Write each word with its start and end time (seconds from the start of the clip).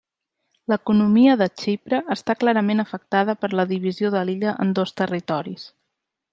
L'economia 0.71 1.35
de 1.41 1.47
Xipre 1.63 1.99
està 2.15 2.37
clarament 2.45 2.85
afectada 2.85 3.37
per 3.45 3.53
la 3.61 3.69
divisió 3.75 4.13
de 4.17 4.25
l'illa 4.31 4.59
en 4.67 4.73
dos 4.81 4.99
territoris. 5.03 5.71